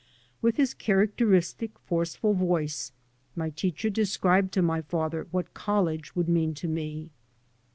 With 0.41 0.55
his 0.57 0.73
characteristic 0.73 1.77
forceful 1.77 2.33
voice 2.33 2.91
my 3.35 3.51
teacher 3.51 3.87
described 3.91 4.51
to 4.55 4.63
my 4.63 4.81
father 4.81 5.27
what 5.29 5.53
college 5.53 6.15
would 6.15 6.27
mean 6.27 6.55
to 6.55 6.67
me. 6.67 7.11